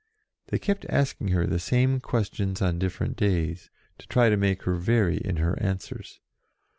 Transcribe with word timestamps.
They 0.47 0.57
kept 0.57 0.83
asking 0.89 1.27
her 1.27 1.45
the 1.45 1.59
same 1.59 1.99
questions 1.99 2.59
on 2.59 2.79
different 2.79 3.17
days, 3.17 3.69
to 3.99 4.07
try 4.07 4.29
to 4.31 4.35
make 4.35 4.63
her 4.63 4.73
vary 4.73 5.17
in 5.17 5.35
her 5.37 5.55
answers. 5.61 6.19